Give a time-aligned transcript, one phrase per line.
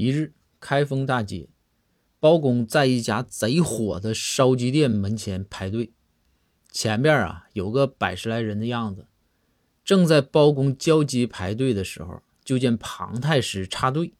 [0.00, 1.50] 一日，开封大街，
[2.18, 5.92] 包公在一家贼火的烧鸡店门前排队，
[6.72, 9.08] 前边啊有个百十来人的样子。
[9.84, 14.14] 正在包公交接排队的时候，就见庞太师插队，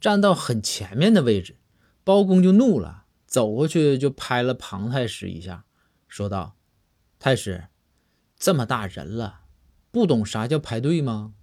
[0.00, 1.58] 站到很前面的位置。
[2.02, 5.66] 包公就怒了，走过去就拍了庞太师一下，
[6.08, 6.56] 说道
[7.20, 7.66] ：“太师，
[8.38, 9.40] 这么大人了，
[9.90, 11.34] 不懂啥叫排队吗？”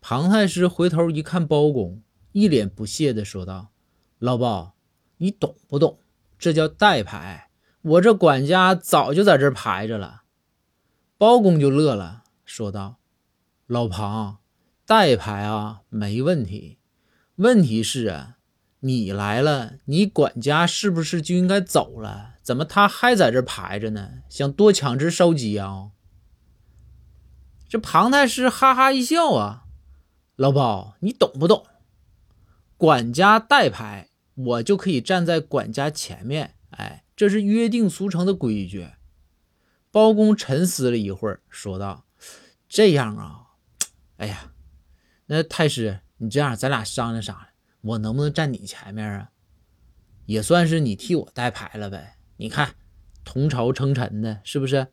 [0.00, 2.00] 庞太师回头一看包公。
[2.36, 3.68] 一脸不屑地说道
[4.20, 4.74] ：“老包，
[5.16, 6.00] 你懂不懂？
[6.38, 7.48] 这叫代排。
[7.80, 10.24] 我这管家早就在这排着了。”
[11.16, 12.98] 包公就乐了，说道
[13.66, 14.36] ：“老庞，
[14.84, 16.76] 代排啊，没问题。
[17.36, 18.36] 问题是啊，
[18.80, 22.34] 你来了，你管家是不是就应该走了？
[22.42, 24.10] 怎么他还在这排着呢？
[24.28, 25.92] 想多抢只烧鸡啊？”
[27.66, 29.64] 这庞太师哈哈一笑啊
[30.36, 31.64] ：“老包，你懂不懂？”
[32.76, 36.54] 管家代牌，我就可以站在管家前面。
[36.70, 38.88] 哎，这是约定俗成的规矩。
[39.90, 42.04] 包公沉思了一会儿，说道
[42.68, 43.46] ：“这样啊，
[44.18, 44.52] 哎呀，
[45.26, 47.48] 那太师，你这样，咱俩商量商量，
[47.80, 49.30] 我能不能站你前面啊？
[50.26, 52.18] 也算是你替我代排了呗。
[52.36, 52.74] 你看，
[53.24, 54.88] 同朝称臣的，是不是？”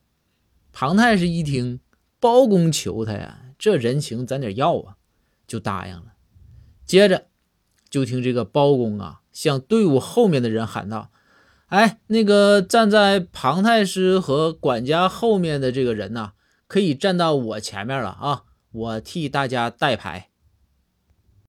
[0.72, 1.82] 庞太师一听
[2.22, 4.96] 包公求他呀，这人情咱得要啊，
[5.46, 6.14] 就答应了。
[6.86, 7.28] 接着。
[7.94, 11.12] 就听这个包公啊，向队伍后面的人喊道
[11.70, 16.32] ：“哎，那个站在庞太师和管家后面的这个人呢，
[16.66, 18.46] 可以站到我前面了啊！
[18.72, 20.30] 我替大家带牌。”